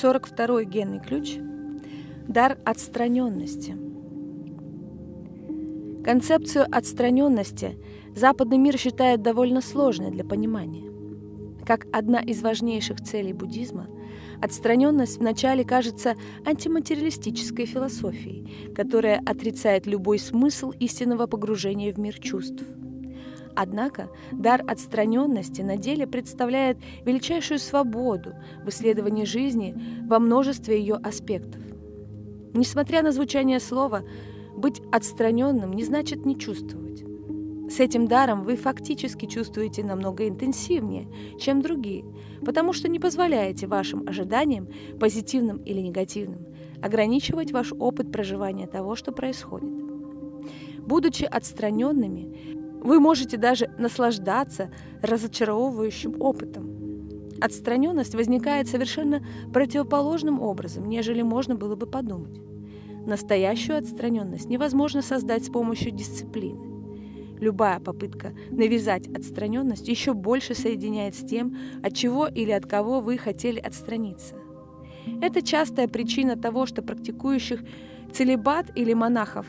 [0.00, 1.36] 42 генный ключ–
[2.26, 3.76] дар отстраненности.
[6.02, 7.76] Концепцию отстраненности
[8.16, 10.90] западный мир считает довольно сложной для понимания.
[11.66, 13.88] Как одна из важнейших целей буддизма,
[14.40, 16.14] отстраненность вначале кажется
[16.46, 22.64] антиматериалистической философией, которая отрицает любой смысл истинного погружения в мир чувств–
[23.62, 28.32] Однако дар отстраненности на деле представляет величайшую свободу
[28.64, 29.76] в исследовании жизни
[30.08, 31.60] во множестве ее аспектов.
[32.54, 34.02] Несмотря на звучание слова,
[34.56, 37.04] быть отстраненным не значит не чувствовать.
[37.70, 41.06] С этим даром вы фактически чувствуете намного интенсивнее,
[41.38, 42.06] чем другие,
[42.42, 44.68] потому что не позволяете вашим ожиданиям,
[44.98, 46.46] позитивным или негативным,
[46.80, 49.70] ограничивать ваш опыт проживания того, что происходит.
[50.78, 54.70] Будучи отстраненными, вы можете даже наслаждаться
[55.02, 56.80] разочаровывающим опытом.
[57.40, 62.40] Отстраненность возникает совершенно противоположным образом, нежели можно было бы подумать.
[63.06, 66.70] Настоящую отстраненность невозможно создать с помощью дисциплины.
[67.40, 73.16] Любая попытка навязать отстраненность еще больше соединяет с тем, от чего или от кого вы
[73.16, 74.34] хотели отстраниться.
[75.22, 77.62] Это частая причина того, что практикующих
[78.12, 79.46] целебат или монахов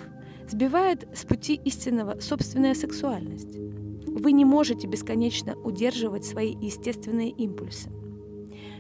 [0.48, 3.58] сбивает с пути истинного собственная сексуальность.
[4.08, 7.90] Вы не можете бесконечно удерживать свои естественные импульсы.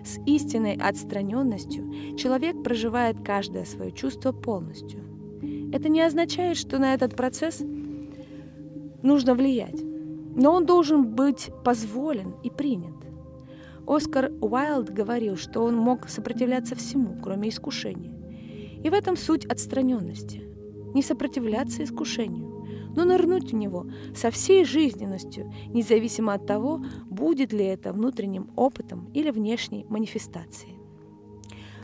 [0.03, 4.99] С истинной отстраненностью человек проживает каждое свое чувство полностью.
[5.73, 7.61] Это не означает, что на этот процесс
[9.01, 9.81] нужно влиять,
[10.35, 12.95] но он должен быть позволен и принят.
[13.87, 18.11] Оскар Уайлд говорил, что он мог сопротивляться всему, кроме искушения.
[18.83, 20.43] И в этом суть отстраненности–
[20.93, 22.65] не сопротивляться искушению,
[22.95, 29.09] но нырнуть в него со всей жизненностью, независимо от того, будет ли это внутренним опытом
[29.13, 30.77] или внешней манифестацией.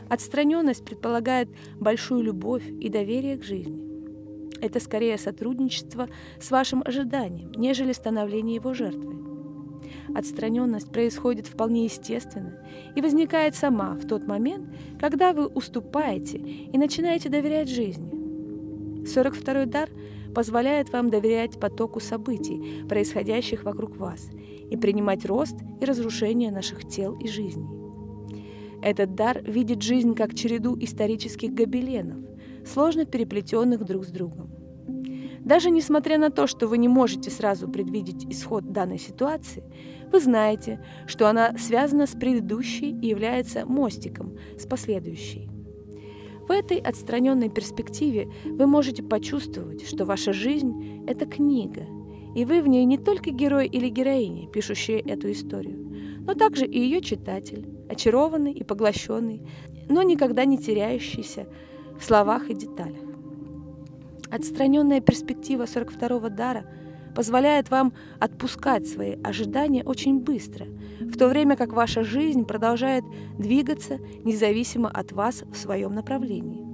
[0.08, 3.88] Отстраненность предполагает большую любовь и доверие к жизни.
[4.60, 6.08] Это скорее сотрудничество
[6.40, 9.16] с вашим ожиданием, нежели становление его жертвой.
[10.14, 12.58] Отстраненность происходит вполне естественно
[12.96, 14.68] и возникает сама в тот момент,
[14.98, 18.17] когда вы уступаете и начинаете доверять жизни.
[19.08, 19.88] 42-й дар
[20.34, 24.28] позволяет вам доверять потоку событий, происходящих вокруг вас,
[24.70, 27.78] и принимать рост и разрушение наших тел и жизней.
[28.82, 32.18] Этот дар видит жизнь как череду исторических гобеленов,
[32.64, 34.50] сложно переплетенных друг с другом.
[35.40, 39.64] Даже несмотря на то, что вы не можете сразу предвидеть исход данной ситуации,
[40.12, 45.48] вы знаете, что она связана с предыдущей и является мостиком с последующей.
[46.48, 51.86] В этой отстраненной перспективе вы можете почувствовать, что ваша жизнь– это книга,
[52.34, 56.80] и вы в ней не только герой или героиня, пишущие эту историю, но также и
[56.80, 59.42] ее читатель, очарованный и поглощенный,
[59.90, 61.46] но никогда не теряющийся
[61.98, 63.04] в словах и деталях.
[64.30, 66.64] Отстраненная перспектива 42-го дара–
[67.14, 70.66] позволяет вам отпускать свои ожидания очень быстро,
[71.00, 73.04] в то время как ваша жизнь продолжает
[73.38, 76.66] двигаться независимо от вас в своем направлении.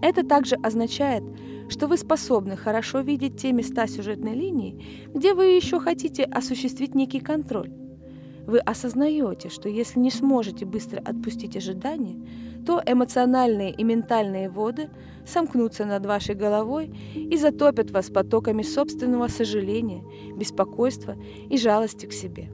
[0.00, 1.22] Это также означает,
[1.68, 7.20] что вы способны хорошо видеть те места сюжетной линии, где вы еще хотите осуществить некий
[7.20, 7.70] контроль.
[8.46, 12.16] Вы осознаете, что если не сможете быстро отпустить ожидания,
[12.66, 14.90] то эмоциональные и ментальные воды
[15.26, 20.04] сомкнутся над вашей головой и затопят вас потоками собственного сожаления,
[20.36, 21.16] беспокойства
[21.48, 22.50] и жалости к себе.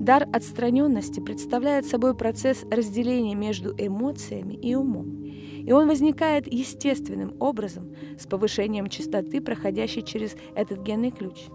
[0.00, 7.94] Дар отстраненности представляет собой процесс разделения между эмоциями и умом, и он возникает естественным образом
[8.18, 11.46] с повышением частоты, проходящей через этот генный ключ.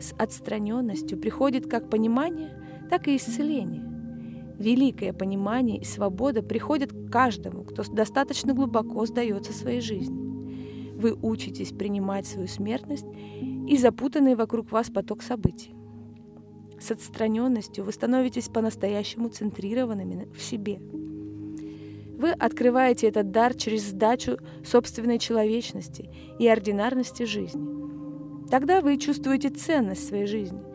[0.00, 2.50] С отстраненностью приходит как понимание,
[2.90, 3.84] так и исцеление–
[4.58, 10.98] Великое понимание и свобода приходят к каждому, кто достаточно глубоко сдается своей жизни.
[10.98, 13.06] Вы учитесь принимать свою смертность
[13.68, 15.76] и запутанный вокруг вас поток событий.
[16.80, 20.80] С отстраненностью вы становитесь по-настоящему центрированными в себе.
[22.18, 27.77] Вы открываете этот дар через сдачу собственной человечности и ординарности жизни.
[28.50, 30.62] Тогда вы чувствуете ценность своей жизни–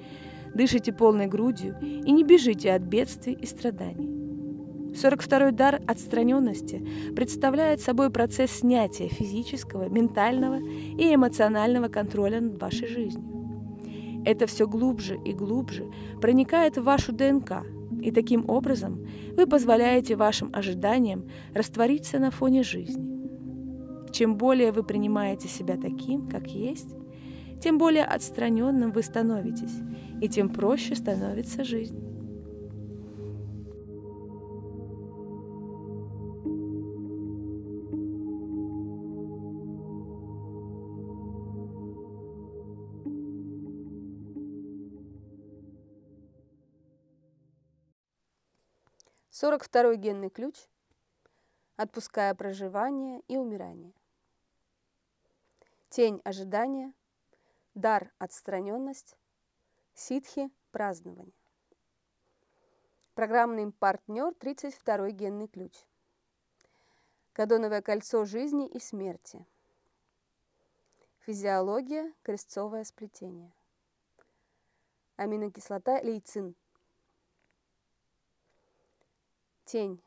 [0.53, 4.09] дышите полной грудью и не бежите от бедствий и страданий.
[4.93, 6.85] 42-й дар отстраненности
[7.15, 14.21] представляет собой процесс снятия физического, ментального и эмоционального контроля над вашей жизнью.
[14.23, 15.85] Это все глубже и глубже
[16.21, 17.63] проникает в вашу ДНК,
[18.01, 19.05] и таким образом
[19.35, 23.11] вы позволяете вашим ожиданиям раствориться на фоне жизни.
[24.11, 26.95] Чем более вы принимаете себя таким, как есть,
[27.63, 29.79] тем более отстраненным вы становитесь,
[30.21, 31.97] и тем проще становится жизнь.
[49.29, 50.55] Сорок второй генный ключ,
[51.77, 53.93] отпуская проживание и умирание.
[55.87, 56.91] Тень ожидания–
[57.73, 59.17] дар отстраненность,
[59.93, 61.33] ситхи празднование.
[63.13, 65.73] Программный партнер 32 генный ключ.
[67.33, 69.45] Кадоновое кольцо жизни и смерти.
[71.19, 73.53] Физиология, крестцовое сплетение.
[75.15, 76.55] Аминокислота лейцин–
[79.65, 80.03] Тень.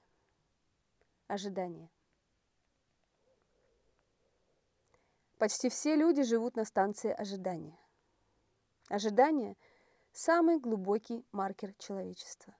[1.27, 1.91] Ожидание.
[5.39, 7.79] Почти все люди живут на станции ожидания.
[8.89, 9.57] Ожидание–
[10.13, 12.57] самый глубокий маркер человечества.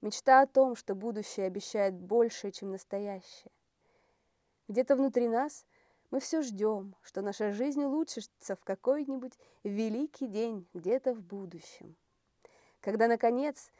[0.00, 3.50] Мечта о том, что будущее обещает больше, чем настоящее.
[4.68, 5.66] Где-то внутри нас
[6.12, 11.96] мы все ждем, что наша жизнь улучшится в какой-нибудь великий день где-то в будущем.
[12.80, 13.72] Когда, наконец,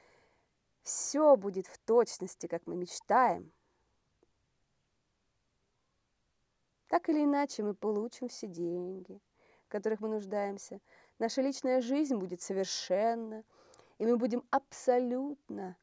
[0.82, 3.52] все будет в точности, как мы мечтаем.
[6.92, 9.18] Так или иначе мы получим все деньги,
[9.64, 10.78] в которых мы нуждаемся.
[11.18, 13.44] Наша личная жизнь будет совершенна,
[13.96, 15.78] и мы будем абсолютно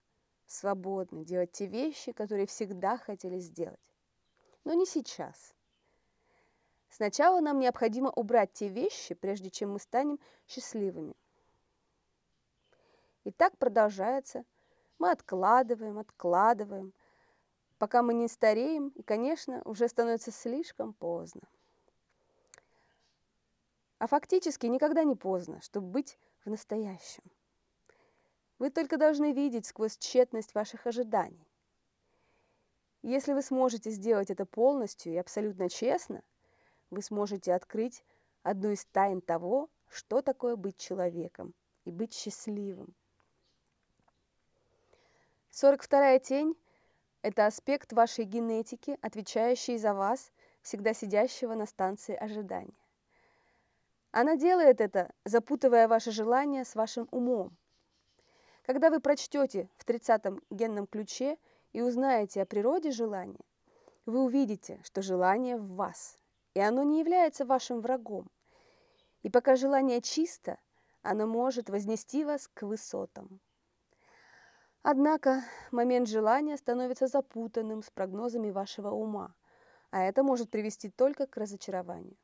[0.45, 3.79] свободны делать те вещи, которые всегда хотели сделать.
[4.65, 5.55] Но не сейчас.
[6.91, 11.15] Сначала нам необходимо убрать те вещи, прежде чем мы станем счастливыми.
[13.23, 14.45] И так продолжается–
[14.99, 16.93] мы откладываем, откладываем,
[17.79, 21.41] пока мы не стареем, и, конечно, уже становится слишком поздно.
[23.97, 27.23] А фактически никогда не поздно, чтобы быть в настоящем.
[28.59, 31.47] Вы только должны видеть сквозь тщетность ваших ожиданий.
[33.01, 36.21] Если вы сможете сделать это полностью и абсолютно честно,
[36.89, 38.03] вы сможете открыть
[38.43, 41.53] одну из тайн того, что такое быть человеком
[41.85, 42.93] и быть счастливым.
[45.51, 46.55] 42-я тень–
[47.21, 50.31] это аспект вашей генетики, отвечающий за вас,
[50.61, 52.77] всегда сидящего на станции ожидания.
[54.11, 57.55] Она делает это, запутывая ваше желание с вашим умом.
[58.63, 61.37] Когда вы прочтете в 30-м генном ключе
[61.73, 63.45] и узнаете о природе желания,
[64.05, 66.17] вы увидите, что желание в вас,
[66.53, 68.27] и оно не является вашим врагом.
[69.21, 70.57] И пока желание чисто,
[71.01, 73.39] оно может вознести вас к высотам.
[74.81, 79.35] Однако момент желания становится запутанным с прогнозами вашего ума,
[79.91, 82.15] а это может привести только к разочарованию.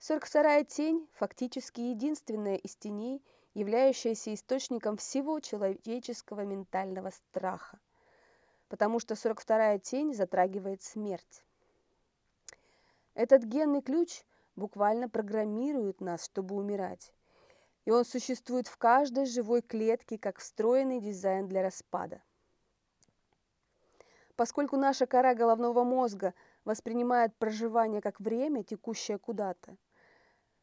[0.00, 3.22] 42-я тень– фактически единственная из теней,
[3.52, 7.78] являющаяся источником всего человеческого ментального страха,
[8.68, 11.44] потому что 42-я тень затрагивает смерть.
[13.14, 14.22] Этот генный ключ
[14.56, 17.12] буквально программирует нас, чтобы умирать,
[17.88, 22.20] и он существует в каждой живой клетке как встроенный дизайн для распада.
[24.36, 26.34] Поскольку наша кора головного мозга
[26.66, 29.78] воспринимает проживание как время, текущее куда-то,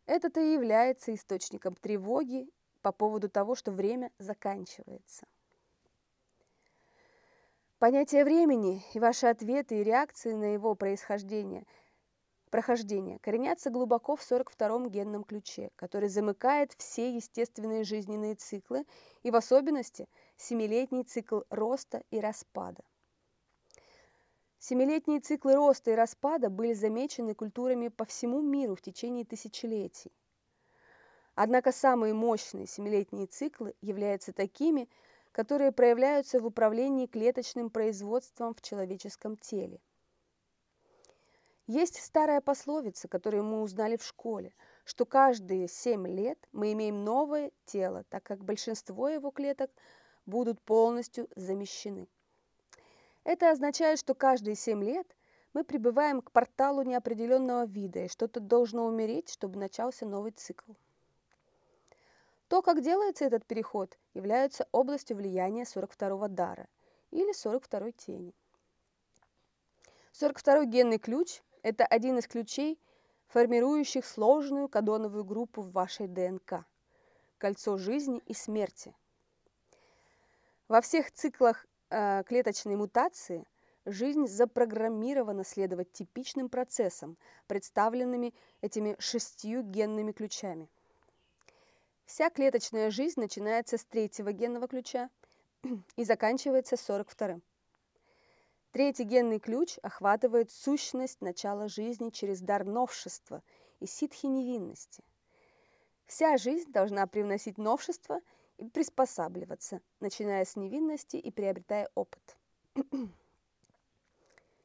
[0.06, 2.48] это-то и является источником тревоги
[2.84, 5.26] по поводу того, что время заканчивается.
[7.80, 11.66] Понятие времени и ваши ответы и реакции на его происхождение–
[12.56, 18.86] прохождения коренятся глубоко в 42-м генном ключе, который замыкает все естественные жизненные циклы
[19.24, 20.08] и в особенности
[20.38, 22.82] семилетний цикл роста и распада.
[24.58, 30.14] Семилетние циклы роста и распада были замечены культурами по всему миру в течение тысячелетий.
[31.36, 34.88] Однако самые мощные семилетние циклы являются такими,
[35.34, 39.82] которые проявляются в управлении клеточным производством в человеческом теле–
[41.68, 44.54] есть старая пословица, которую мы узнали в школе,
[44.84, 49.72] что каждые 7 лет мы имеем новое тело, так как большинство его клеток
[50.26, 52.08] будут полностью замещены.
[53.24, 55.16] Это означает, что каждые 7 лет
[55.54, 60.74] мы прибываем к порталу неопределенного вида, и что-то должно умереть, чтобы начался новый цикл.
[62.48, 66.68] То, как делается этот переход, является областью влияния 42-го дара
[67.10, 68.36] или 42-й тени.
[70.14, 72.80] 42-й генный ключ это один из ключей,
[73.26, 76.64] формирующих сложную кадоновую группу в вашей ДНК–
[77.40, 78.94] кольцо жизни и смерти.
[80.68, 83.48] Во всех циклах э, клеточной мутации
[83.84, 87.18] жизнь запрограммирована следовать типичным процессам,
[87.48, 90.70] представленными этими шестью генными ключами.
[92.06, 95.10] Вся клеточная жизнь начинается с третьего генного ключа
[95.96, 97.42] и заканчивается 42-м.
[98.76, 103.42] Третий генный ключ охватывает сущность начала жизни через дар новшества
[103.80, 105.02] и ситхи невинности.
[106.06, 108.20] Вся жизнь должна привносить новшество
[108.58, 112.36] и приспосабливаться, начиная с невинности и приобретая опыт.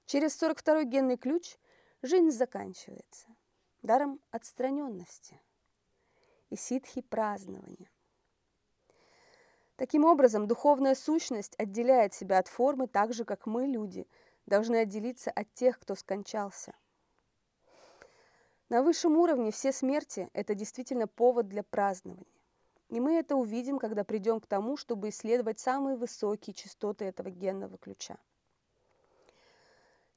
[0.07, 1.57] Через 42-й генный ключ
[2.03, 3.29] жизнь заканчивается
[3.83, 5.41] даром отстраненности
[6.49, 7.89] и ситхи празднования.
[9.81, 14.07] Таким образом, духовная сущность отделяет себя от формы так же, как мы, люди,
[14.45, 16.75] должны отделиться от тех, кто скончался.
[18.69, 22.27] На высшем уровне все смерти– это действительно повод для празднования.
[22.91, 27.79] И мы это увидим, когда придем к тому, чтобы исследовать самые высокие частоты этого генного
[27.79, 28.19] ключа.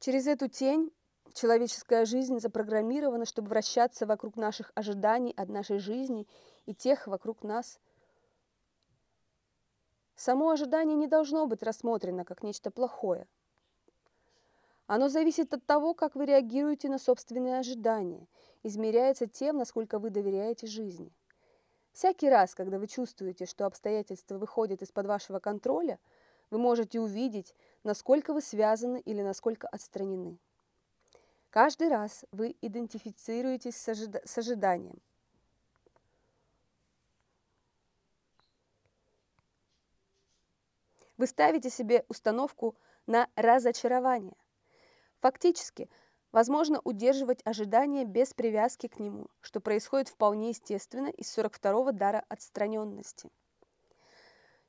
[0.02, 0.92] Через эту тень
[1.32, 6.28] человеческая жизнь запрограммирована, чтобы вращаться вокруг наших ожиданий от нашей жизни
[6.66, 7.80] и тех вокруг нас–
[10.16, 13.28] Само ожидание не должно быть рассмотрено как нечто плохое.
[14.86, 18.28] Оно зависит от того, как вы реагируете на собственные ожидания,
[18.64, 21.12] измеряется тем, насколько вы доверяете жизни.
[21.94, 26.00] Всякий раз, когда вы чувствуете, что обстоятельства выходят из-под вашего контроля,
[26.52, 30.38] вы можете увидеть, насколько вы связаны или насколько отстранены.
[31.50, 35.00] Каждый раз вы идентифицируетесь с, ожида с ожиданием–
[41.18, 44.36] Вы ставите себе установку на разочарование.
[45.20, 45.90] Фактически,
[46.32, 53.30] возможно удерживать ожидание без привязки к нему, что происходит вполне естественно из 42-го дара отстраненности.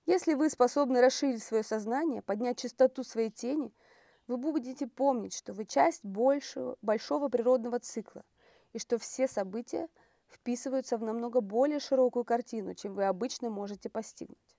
[0.06, 3.72] Если вы способны расширить свое сознание, поднять частоту своей тени,
[4.26, 8.22] вы будете помнить, что вы часть большего, большого природного цикла,
[8.74, 9.88] и что все события
[10.26, 14.56] вписываются в намного более широкую картину, чем вы обычно можете постигнуть.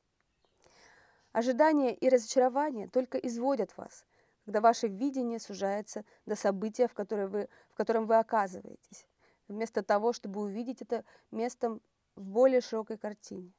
[1.35, 4.05] Ожидания и разочарование только изводят вас,
[4.45, 9.05] когда ваше видение сужается до события, в, которое вы, в котором вы оказываетесь,
[9.49, 11.81] вместо того, чтобы увидеть это местом
[12.15, 13.51] в более широкой картине.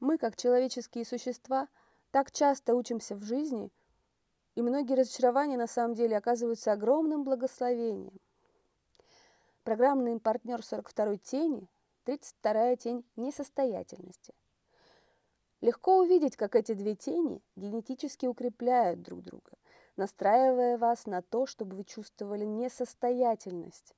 [0.00, 1.68] Мы, как человеческие существа,
[2.10, 3.70] так часто учимся в жизни,
[4.54, 8.18] и многие разочарования на самом деле оказываются огромным благословением.
[9.62, 11.68] Программный партнер 42-й тени,
[12.06, 14.32] 32-я тень несостоятельности.
[15.60, 19.52] Легко увидеть, как эти две тени генетически укрепляют друг друга,
[19.96, 23.94] настраивая вас на то, чтобы вы чувствовали несостоятельность.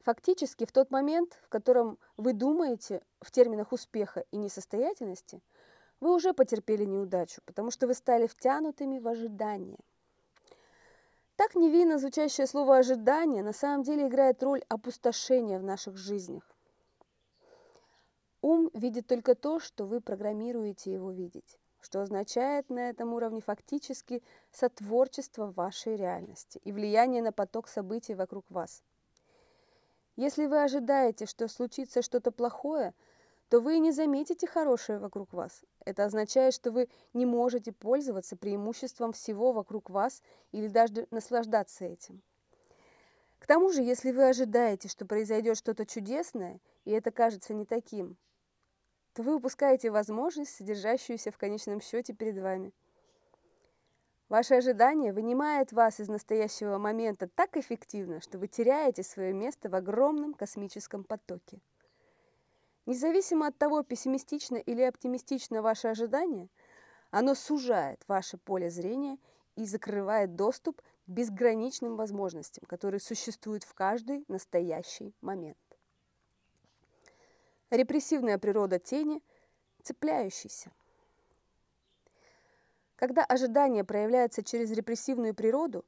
[0.00, 5.42] Фактически, в тот момент, в котором вы думаете в терминах успеха и несостоятельности,
[6.00, 9.80] вы уже потерпели неудачу, потому что вы стали втянутыми в ожидание.
[11.36, 16.55] Так невинно звучащее слово «ожидание» на самом деле играет роль опустошения в наших жизнях.
[18.42, 24.22] Ум видит только то, что вы программируете его видеть, что означает на этом уровне фактически
[24.52, 28.82] сотворчество вашей реальности и влияние на поток событий вокруг вас.
[30.16, 32.94] Если вы ожидаете, что случится что-то плохое,
[33.48, 35.62] то вы не заметите хорошее вокруг вас.
[35.84, 42.22] Это означает, что вы не можете пользоваться преимуществом всего вокруг вас или даже наслаждаться этим.
[43.38, 48.16] К тому же, если вы ожидаете, что произойдет что-то чудесное, и это кажется не таким,
[49.12, 52.72] то вы упускаете возможность, содержащуюся в конечном счете перед вами.
[54.28, 59.74] Ваше ожидание вынимает вас из настоящего момента так эффективно, что вы теряете свое место в
[59.74, 61.60] огромном космическом потоке.
[62.86, 66.48] Независимо от того, пессимистично или оптимистично ваше ожидание,
[67.10, 69.18] оно сужает ваше поле зрения
[69.56, 75.56] и закрывает доступ к безграничным возможностям, которые существуют в каждый настоящий момент.
[77.70, 79.20] Репрессивная природа тени,
[79.82, 80.70] цепляющийся.
[82.94, 85.84] Когда ожидание проявляется через репрессивную природу,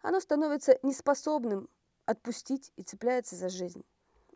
[0.00, 1.68] оно становится неспособным
[2.06, 3.84] отпустить и цепляется за жизнь.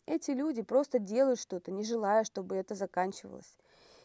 [0.04, 3.56] Эти люди просто делают что-то, не желая, чтобы это заканчивалось.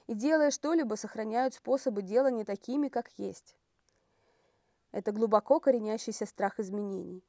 [0.08, 3.58] И делая что-либо, сохраняют способы делания такими, как есть.
[4.94, 7.26] Это глубоко коренящийся страх изменений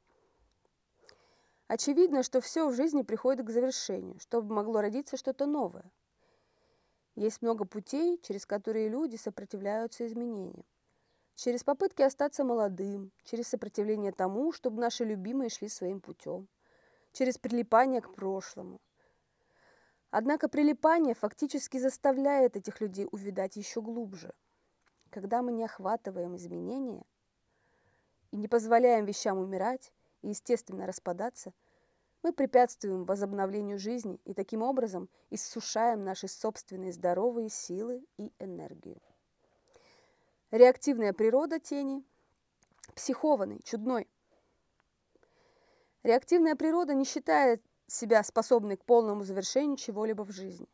[1.73, 5.89] Очевидно, что все в жизни приходит к завершению, чтобы могло родиться что-то новое.
[7.15, 10.65] Есть много путей, через которые люди сопротивляются изменениям.
[11.35, 16.49] Через попытки остаться молодым, через сопротивление тому, чтобы наши любимые шли своим путем,
[17.13, 18.81] через прилипание к прошлому.
[20.09, 24.33] Однако прилипание фактически заставляет этих людей увидать еще глубже.
[25.09, 27.05] Когда мы не охватываем изменения
[28.31, 31.53] и не позволяем вещам умирать, и, естественно, распадаться,
[32.23, 39.01] мы препятствуем возобновлению жизни и таким образом иссушаем наши собственные здоровые силы и энергию.
[40.51, 42.03] Реактивная природа тени–
[42.95, 44.07] психованный, чудной.
[46.03, 50.67] Реактивная природа не считает себя способной к полному завершению чего-либо в жизни.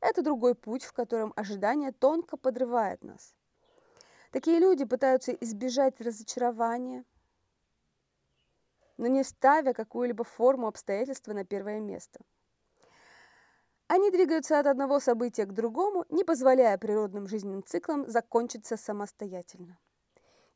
[0.00, 3.34] Это другой путь, в котором ожидание тонко подрывает нас.
[4.30, 7.04] Такие люди пытаются избежать разочарования,
[9.00, 12.20] но не ставя какую-либо форму обстоятельства на первое место.
[13.88, 19.78] Они двигаются от одного события к другому, не позволяя природным жизненным циклам закончиться самостоятельно.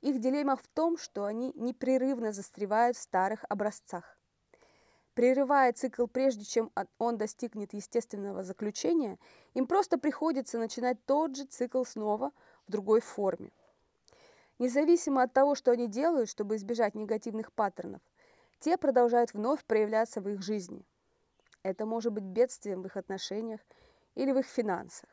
[0.03, 4.19] Их дилемма в том, что они непрерывно застревают в старых образцах.
[5.15, 9.19] Прерывая цикл прежде, чем он достигнет естественного заключения,
[9.55, 12.31] им просто приходится начинать тот же цикл снова
[12.67, 13.53] в другой форме.
[14.59, 18.03] Независимо от того, что они делают, чтобы избежать негативных паттернов,
[18.61, 20.85] те продолжают вновь проявляться в их жизни.
[21.63, 23.61] Это может быть бедствием в их отношениях
[24.15, 25.09] или в их финансах.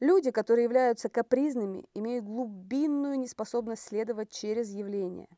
[0.00, 5.28] Люди, которые являются капризными, имеют глубинную неспособность следовать через явления.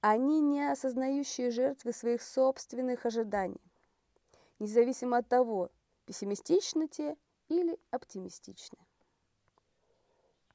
[0.00, 3.60] Они не осознающие жертвы своих собственных ожиданий,
[4.58, 5.70] независимо от того,
[6.06, 7.16] пессимистичны те
[7.48, 8.78] или оптимистичны.